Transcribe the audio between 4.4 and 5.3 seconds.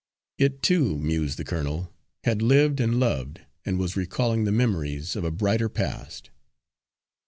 the memories of a